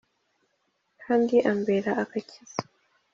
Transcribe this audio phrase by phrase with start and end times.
[1.03, 2.59] Kandi ambera agakiza